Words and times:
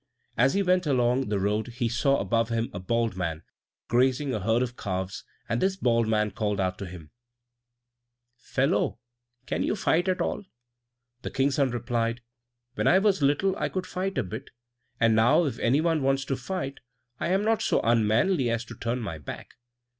As 0.35 0.55
he 0.55 0.63
went 0.63 0.87
along 0.87 1.29
the 1.29 1.37
road 1.39 1.67
he 1.73 1.87
saw 1.87 2.17
above 2.17 2.49
him 2.49 2.71
a 2.73 2.79
bald 2.79 3.15
man, 3.15 3.43
grazing 3.87 4.33
a 4.33 4.39
herd 4.39 4.63
of 4.63 4.75
calves, 4.75 5.23
and 5.47 5.61
this 5.61 5.75
bald 5.75 6.07
man 6.07 6.31
called 6.31 6.59
out 6.59 6.79
to 6.79 6.87
him, 6.87 7.11
"Fellow! 8.35 8.97
can 9.45 9.61
you 9.61 9.75
fight 9.75 10.07
at 10.07 10.19
all?" 10.19 10.43
The 11.21 11.29
King's 11.29 11.57
son 11.57 11.69
replied, 11.69 12.21
"When 12.73 12.87
I 12.87 12.97
was 12.97 13.21
little 13.21 13.55
I 13.57 13.69
could 13.69 13.85
fight 13.85 14.17
a 14.17 14.23
bit, 14.23 14.49
and 14.99 15.15
now, 15.15 15.43
if 15.45 15.59
any 15.59 15.81
one 15.81 16.01
wants 16.01 16.25
to 16.25 16.35
fight, 16.35 16.79
I 17.19 17.27
am 17.27 17.43
not 17.43 17.61
so 17.61 17.79
unmanly 17.83 18.49
as 18.49 18.65
to 18.65 18.73
turn 18.75 19.01
my 19.01 19.19
back. 19.19 19.53